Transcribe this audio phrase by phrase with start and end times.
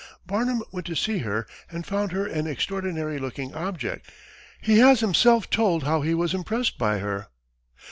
[0.25, 4.09] Barnum went to see her and found her an extraordinary looking object.
[4.59, 7.27] He has himself told how he was impressed by her.